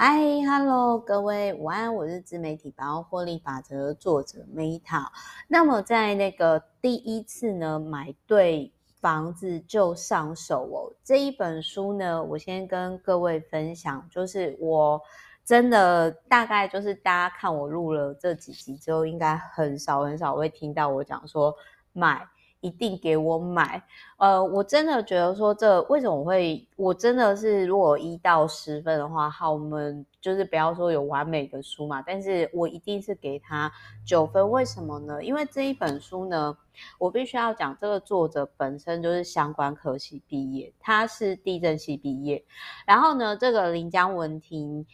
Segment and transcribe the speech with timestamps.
[0.00, 0.16] 嗨
[0.46, 5.08] ，Hello，各位午安，我是自媒体百万获利法则的作者 Meta。
[5.48, 10.94] 那么在那个第一次呢，买对房子就上手哦。
[11.02, 15.02] 这一本书呢，我先跟各位分享，就是我
[15.44, 21.52] 真的大概就是大家看我录了这几集之后，应该很少很少会听到我讲说
[21.92, 22.24] 买。
[22.60, 23.82] 一定给我买，
[24.16, 33.70] 呃，我真的觉得说这为什么我会，我真的是如果一到十分的话，好，我们就是不要说有完美的书嘛，但是我一定是给他
[34.04, 35.22] 九分，为什么呢？
[35.22, 36.56] 因为这一本书呢，
[36.98, 42.44] 我必须要讲这个作者本身就是相关科系毕业，他是地震系毕业，
[42.86, 44.84] 然后呢，这个临江文婷。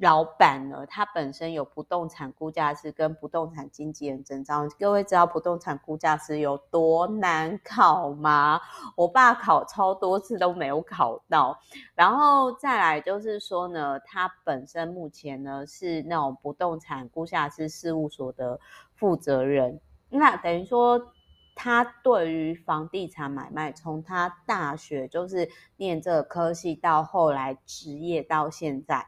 [0.00, 4.66] 老板呢，他本身有不动产估价师跟不动产经纪人证照。
[4.78, 8.58] 各位知道不动产估价师有多难考吗？
[8.96, 11.58] 我爸考超多次都没有考到。
[11.94, 18.58] 然后再来就是说呢，他本身目前呢是那种不动产估价师事务所的
[18.94, 19.78] 负责人。
[20.08, 21.12] 那等于说，
[21.54, 29.06] 他对于房地产买卖，从他大学就是念这个科系到后来职业到现在。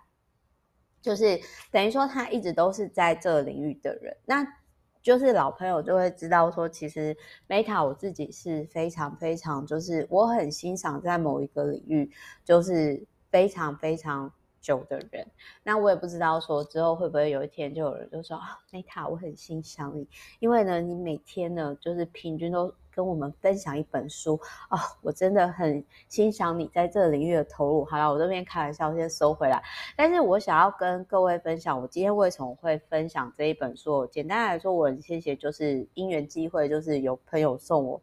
[1.03, 1.39] 就是
[1.71, 4.47] 等于说，他一直都是在这领域的人，那
[5.03, 7.17] 就是老朋友就会知道说，其实
[7.49, 12.11] Meta 我自己是非常非常，就是我很欣赏在某一个领域，
[12.45, 15.27] 就是非常非常久的人。
[15.63, 22.75] 那我也不知道说之后会不会有一天就有人就说啊，Meta 我很欣赏你，因为呢，你每天呢就是平均都。
[22.95, 27.83] 跟我们分享一本书哦，我真的很欣赏你在这个领域的投入。
[27.87, 29.65] 好了，我这边开玩笑先收回来。
[29.97, 34.07] 但是我想要跟各位分享，我今天为什么会分享这一本书？
[34.09, 37.99] 简单来说，我很谢谢，就是因缘机会，就是有朋友送我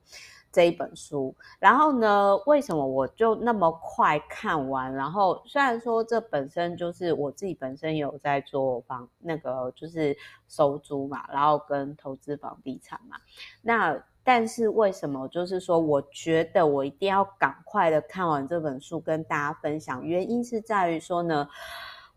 [0.51, 1.35] 这一本书。
[1.59, 4.93] 然后呢，为什么我就那么快看完？
[4.93, 10.15] 然后虽然说这本身就是我自己本身有在做房那个就是
[10.47, 13.17] 收租嘛，然后跟投资房地产嘛，
[13.61, 14.03] 那。
[14.21, 15.27] 但是为什么？
[15.29, 20.05] 就是说，我觉得我一定要赶快的看完这本书，跟大家分享。
[20.05, 21.49] 原因是在于说呢，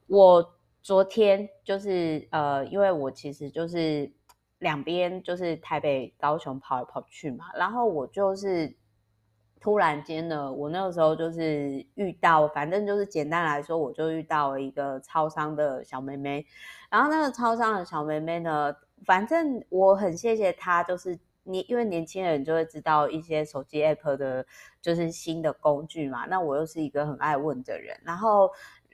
[0.09, 4.13] 我昨天就是呃，因为我其实就是
[4.63, 8.75] 两边就是台北、高雄跑来跑去嘛，然后我就是
[9.61, 16.47] 突然间呢，我那个时候就是遇到，反正就是简单来说，我就遇到了一个超商的小妹妹，
[16.89, 18.75] 然后那个超商的小妹妹呢，
[19.05, 21.19] 反正我很谢谢她，就是。
[21.45, 24.47] 你因为年轻人就会知道一些手机 app 的，
[24.81, 26.25] 就是新的工具嘛。
[26.27, 28.49] 那我又是一个很爱问的人，然后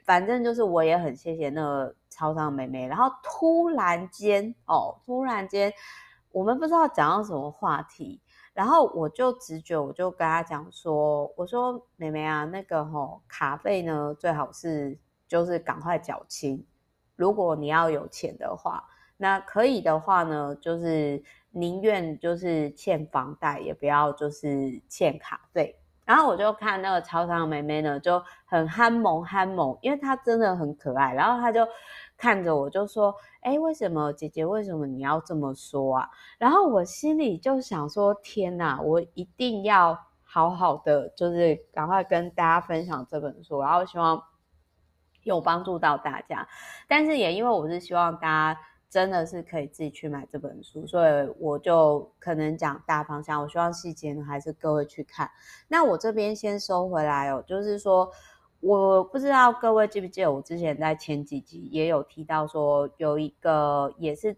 [0.09, 2.87] 反正就是我也很谢谢那个超商妹妹。
[2.87, 5.71] 然后突然间哦，突然间
[6.33, 8.23] 我们不知道讲到什么话题，
[8.55, 14.99] 然后我就直觉我就跟她讲说，我说妹妹啊，那个吼、哦、卡费呢最好是
[15.29, 16.65] 就是赶快缴清，
[17.15, 18.89] 如果你要有钱的话，
[19.19, 21.23] 那可以的话呢就是。
[21.51, 25.81] 宁愿就是欠房贷，也不要就是欠卡费。
[26.09, 31.13] 然后我就看那个超商妹妹呢，就很憨萌憨萌，因为她真的很可爱。
[31.13, 31.69] 然后她就
[32.17, 34.43] 看着我，就说：“哎，为什么姐姐？
[34.43, 36.09] 为什么你要这么说啊？”
[36.39, 44.25] 然后我心里就想说：“天哪，我一定要好好的，就是赶快跟大家分享这本书，然后希望
[45.25, 46.49] 有帮助到大家。
[46.89, 48.61] 但是也因为我是希望大家。”
[48.91, 53.43] 真的是可以自己去买这本书，所以我就可能讲大方向。
[53.43, 55.31] 我希望细节呢，还是各位去看。
[55.69, 58.11] 那我这边先收回来哦，就是说，
[58.61, 64.35] 我不知道各位记不记得，我之前在前几集也有提到说，有一个也是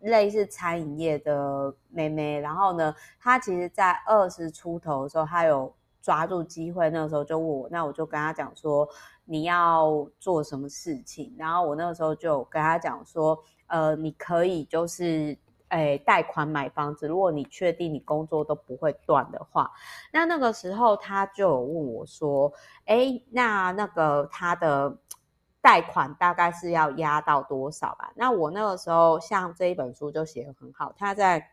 [0.00, 5.74] 类似餐饮业的妹妹，然后呢，她其实在二十出头的时候，她有
[6.06, 8.88] 抓住机会，那个时候就问我，那我就跟他讲说，
[9.24, 11.34] 你要做什么事情？
[11.36, 13.36] 然后我那个时候就跟他讲说。
[13.68, 15.36] 呃，你可以就是，
[15.70, 17.08] 诶，贷款买房子。
[17.08, 19.68] 如果你确定你工作都不会断的话，
[20.12, 22.52] 那那个时候他就有问我说，
[22.84, 24.96] 诶，那那个他的
[25.60, 28.12] 贷款大概是要压到多少吧？
[28.14, 31.44] 那我那个时候像这一本书就写得很好，他在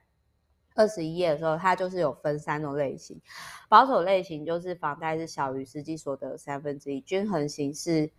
[0.75, 3.21] 二十一页的时候，它就是有分三种类型，
[3.69, 8.11] 保守类型就是房贷是小于实际所得三分之一，均衡型是。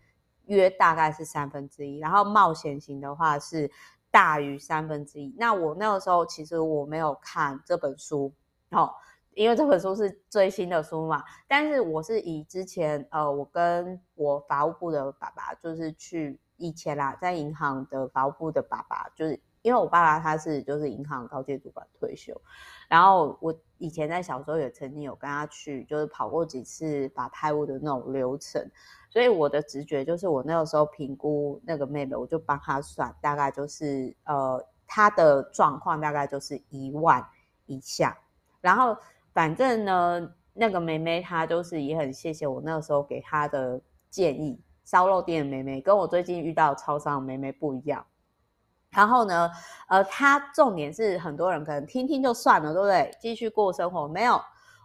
[0.47, 3.71] 约大概是三分之一，然后冒险型的话是
[4.11, 5.35] 大于三分之一。
[5.39, 8.31] 那我那个时候其实我没有看这本书，
[8.69, 8.93] 哦，
[9.31, 11.25] 因为这本书是最新的书嘛。
[11.49, 22.39] 但是我是以之前呃，我跟我法务部的爸爸，就是去以前啦，在银行的法务部的爸爸，就是因为我爸爸他是就是银行高阶主管退休，
[22.87, 28.63] 然后我以前在小时候也曾经有跟他去，就是跑过几次把拍屋的那种流程，
[29.09, 37.27] 所以我的直觉就是我那个时候评估那个妹妹，我就帮她算，大概就是呃她的状况大概就是一万
[37.65, 38.15] 以下，
[38.61, 38.95] 然后
[39.33, 43.81] 反正呢那个妹妹她就是也很谢谢我那个时候给她的
[44.11, 44.61] 建议。
[44.85, 48.05] 烧肉店的妹妹跟我最近遇到超商的妹妹不一样，
[48.95, 49.51] 然后呢，
[49.89, 53.11] 呃，她重点是很多人可能听听就算了，对不对？
[53.21, 54.41] 继续过生活没有？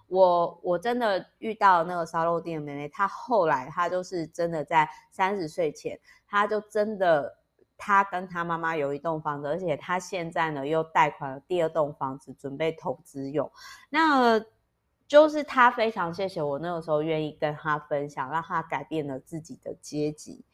[0.08, 7.38] 我我真的遇到那个烧肉店的妹妹，她后来她就是真的在三十岁前，她就真的，
[7.78, 13.52] 她跟她妈妈有一栋房子，而且她现在呢又贷款了第二栋房子，准备投资用。
[13.90, 14.44] 那
[15.08, 20.46] 就是他非常谢谢我那个时候愿意跟他分享，让他改变了自己的阶级。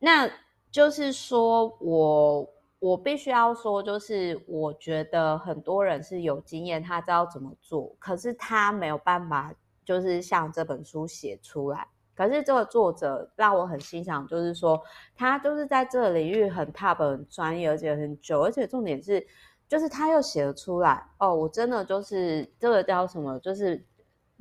[0.00, 0.28] 那
[0.72, 9.54] 就是说我我必须要说，就是我觉得很多人是有经验，他知道怎么做，可是他没有办法，
[9.84, 11.86] 就是像这本书写出来。
[12.14, 14.82] 可是这个作者让我很欣赏，就是说
[15.14, 19.24] 他就是在这个领域很 top、很专业，而且很久，而且重点是。
[19.68, 23.38] 就是他又写了出来哦，我真的就是这个叫什么？
[23.38, 23.82] 就是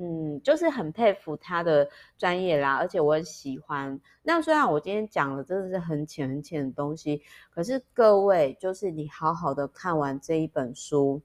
[0.04, 1.88] 嗯，就是很佩服他的
[2.18, 4.00] 专业啦，而且我很喜欢。
[4.24, 7.22] 那虽然我今天讲的真的是很浅很浅的东西，
[7.54, 11.22] 可是各位，就是你好好的看完这一本书，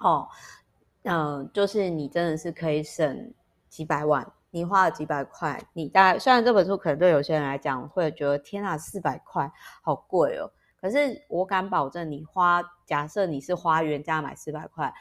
[0.00, 0.28] 哦，
[1.04, 3.32] 嗯、就是你真的是可以省
[3.70, 4.30] 几百万。
[4.50, 9.50] 你花了几百块，你大概虽然这本书可能对有些人来讲会觉得天啊，四百块
[9.82, 10.50] 好贵哦。
[10.80, 14.92] 可是我敢保证，你花假设你是花原价买四百块，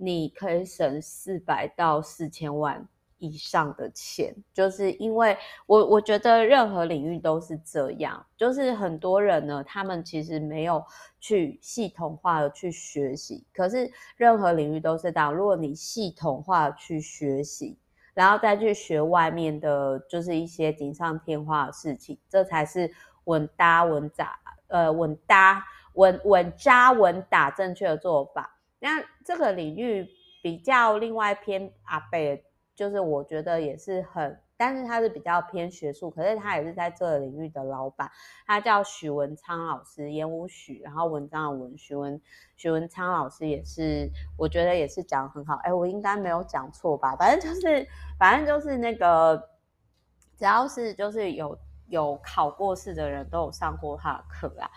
[0.00, 2.88] 你可以省四百到四千万
[3.18, 5.36] 以上的钱，就是因为
[5.66, 10.82] 我我觉得任何领域都是这样，就是很多人呢，他们其实没有
[11.20, 17.78] 去系统化的去学习，可是任何领域都是这样，如果你系统化去学习，
[18.14, 22.90] 然后再去学外面的，就是一些锦上添花的事情，这才是
[23.24, 24.38] 稳打稳扎。
[24.68, 25.64] 呃，稳搭
[25.94, 28.56] 稳稳扎稳打正确的做法。
[28.80, 30.08] 那这个领域
[30.42, 32.18] 比较另外偏阿伯，
[32.74, 38.10] 就是我觉得也是很，但是他是比较偏学术，可是他也是在这个领域的老板，
[38.46, 42.20] 他叫许文昌老师，言午许，然后文章的文，许文
[42.56, 45.54] 许文昌老师也是，我觉得也是讲得很好。
[45.62, 47.14] 哎，我应该没有讲错吧？
[47.14, 47.86] 反正就是，
[48.18, 49.36] 反正就是那个，
[50.36, 51.56] 只要是就是有。
[51.90, 54.70] 有考过试的人都有上过他的课啊。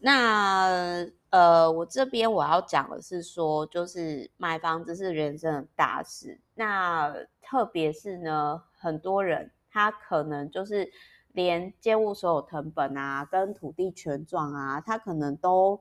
[0.00, 6.40] 那呃，我这边我要讲的是说，就是买房子是人生的大事。
[6.54, 10.90] 那特别是呢，很多人他可能就是
[11.32, 15.80] 连建物所有成本啊，跟土地权状啊，他可能都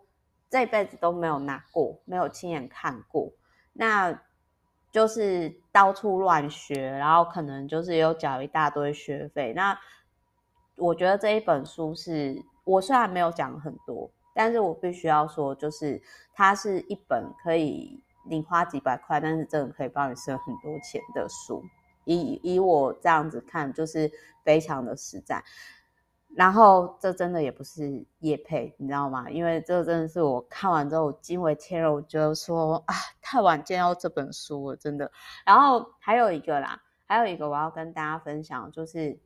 [0.49, 3.31] 这辈子都没有拿过，没有亲眼看过。
[3.73, 4.21] 那
[4.91, 9.53] 就是到处乱学，然后可能就是有缴一大堆学费。
[9.53, 9.79] 那
[10.75, 16.01] 我觉得这一本书是我虽然没有讲很多，但是我必须要说，就是
[16.33, 21.63] 它是一本可以你花几百块，但是真的可以帮你省很多钱的书。
[22.05, 24.11] 以以我这样子看，就是
[24.43, 25.43] 非常的实在。
[26.35, 29.29] 然后这真的也不是业配，你知道吗？
[29.29, 35.11] 因为这真的是我看完之后惊为天人，我觉得说啊，太晚见到这本书了，真的。
[35.45, 39.19] 然后还有一个啦，还有一个我要跟大家分享，就是。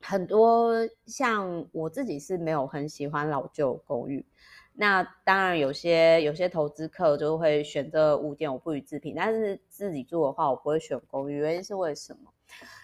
[0.00, 0.74] 很多
[1.06, 4.24] 像我自己是没有很喜欢老旧公寓，
[4.72, 9.14] 那当然有些有些投资客就会选择物件，我不予置评。
[9.16, 12.32] 但是自己住的话，我不会选公寓，原因是为什么？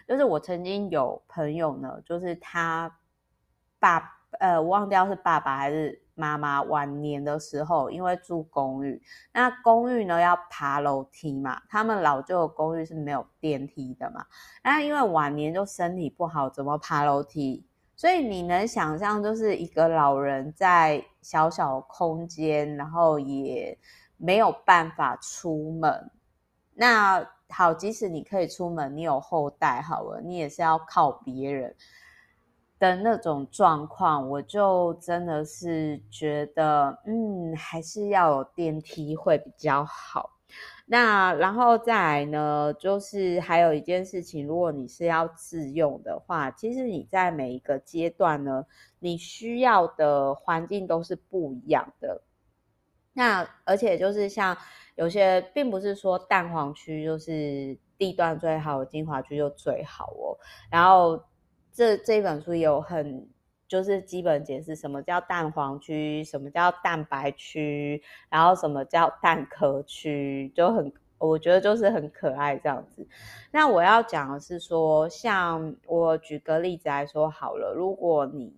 [0.07, 2.99] 就是我曾经有朋友呢，就是他
[3.79, 4.03] 爸，
[4.41, 6.02] 呃，我忘掉是爸爸还是。
[6.15, 9.01] 妈妈晚年的时候，因为住公寓，
[9.33, 14.27] 那公寓呢要爬楼梯嘛，他们老旧的公寓是没有电梯的嘛，
[14.63, 17.65] 那因为晚年就身体不好，怎么爬楼梯？
[17.95, 23.79] 所以你能想象，就是一个老人在小小空间，然后也
[24.17, 26.11] 没有办法出门。
[26.75, 31.77] 那好，即使你可以出门，你有后代好了，你也是要靠别人。
[32.83, 40.31] 的那种状况，我就真的是觉得，嗯，还是要有电梯会比较好。
[40.87, 48.67] 那然后再来呢，就是还有一件事情，如果你是要自用的话，其实你在每一个阶段呢，
[48.99, 52.23] 你需要的环境都是不一样的。
[53.13, 54.57] 那而且就是像
[54.97, 60.35] 有些，并不是说蛋黄区就是地段最好，精华区就最好哦。
[60.69, 61.23] 然后。
[61.73, 63.29] 这这本书有很，
[63.67, 73.07] 就是基本解释什么叫蛋黄区，什么叫蛋白区，然后什么叫蛋壳区，就很我觉得就是很可爱这样子。
[73.51, 78.55] 那我要讲的是说，像我举个例子来说好了，如果你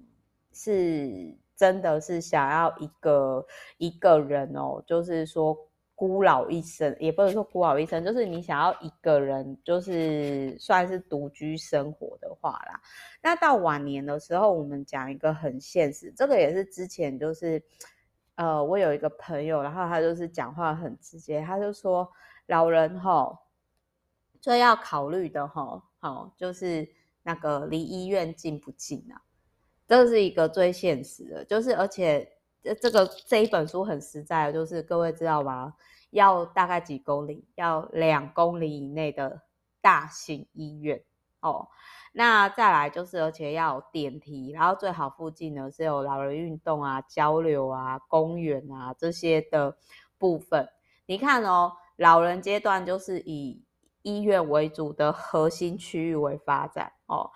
[0.52, 3.47] 是真的是想要一个
[3.78, 5.56] 一个人哦，就是说。
[5.96, 12.80] 孤老一生，也不能说孤老一生，就是你想要一个人，就是算是独居生活的话啦。
[13.22, 17.62] 那到晚年的时候，我们讲一个很现实，这个也是之前就是，
[18.34, 22.10] 呃，我有一个朋友，然后他就是讲话很直接，他就说
[22.46, 23.38] 老人齁，
[24.40, 26.88] 最要考虑的吼，好，就是
[27.22, 29.22] 那个离医院近不近啊，
[29.86, 32.28] 这是一个最现实的，就是而且。
[32.64, 35.75] 这这个这一本书很实在，就是各位知道吗？
[36.11, 37.47] 要大概几公里？
[37.56, 39.42] 要两公里以内的
[39.83, 41.04] 大型医院
[41.40, 41.68] 哦。
[42.12, 49.76] 那再来就是，而且要有电梯，然后最好附近呢是有老人运动啊、交流啊、公园啊这些的
[50.16, 50.68] 部分。
[51.06, 53.62] 你看哦，老人阶段就是以
[54.02, 57.30] 医院为主的核心区域为发展哦。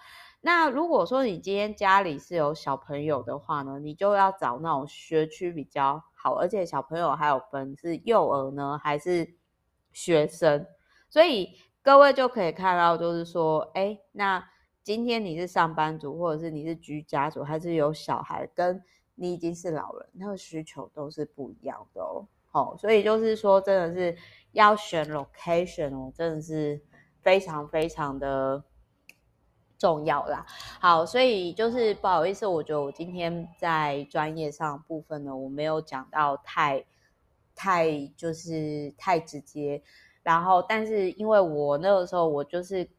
[0.48, 9.34] 那如果说你今天家里是有小朋友的话呢，你就要找那种学区比较好，而且小朋友还有分是幼儿呢还是
[9.92, 10.66] 学生，
[11.10, 11.50] 所以
[11.82, 14.42] 各位就可以看到，就是说，哎，那
[14.82, 18.82] 今天你是上班族，或者是你是居家族，还是有小孩，跟
[19.16, 22.26] 你已经是老人，那个需求都是不一样的哦。
[22.46, 24.16] 好，所以就是说，真的是
[24.52, 26.80] 要选 location 哦，真的是
[27.20, 28.64] 非常非常的。
[29.78, 30.44] 重要啦，
[30.80, 36.85] 好，所以就是不好意思，我觉得我今天在专业上部分呢，我没有讲到太
[37.54, 39.80] 太就是太直接，
[40.25, 42.90] 然后但是因为我那个时候我就是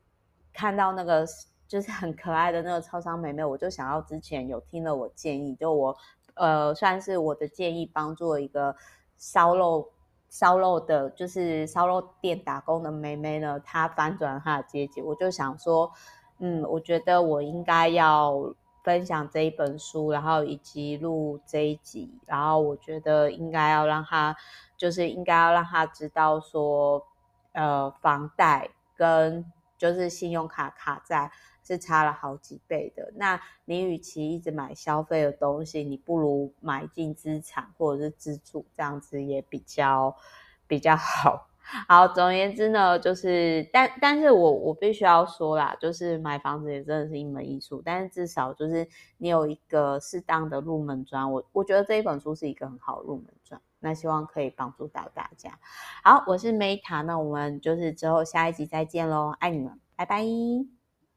[0.53, 1.25] 看到那个
[1.67, 5.97] 就是很可爱的那个超商美眉，我就想要之前有听了我建议，就我
[6.35, 8.73] 呃算是我的建议帮助一个
[9.17, 9.91] 烧肉
[10.29, 15.91] 烧肉的，就是烧肉店打工的妹妹呢，她翻转她的阶级，我就想说。
[16.39, 24.35] 嗯，我觉得我应该要分享这一本书，然后以及录这一集，然后我觉得应该要让他，
[24.77, 27.05] 就是应该要让他知道说，
[27.51, 29.45] 呃，房贷跟
[29.77, 31.29] 就是信用卡卡债
[31.61, 33.11] 是差了好几倍的。
[33.17, 40.15] 那你与其一直买消费的东西，你不如买进资产或者是自住，这样子也比较
[40.67, 41.48] 比较好。
[41.87, 55.59] 好，总而言之呢，就是，但但是我我必须要说啦，就是买房子也真的是一门艺术，但是至少就是你有一个适当的入门砖，我我觉得这一本书是一个很好入门砖，那希望可以帮助到大家。
[56.03, 60.78] 好，我是 Meta，那我们就是之后下一集再见喽，爱你们，拜拜。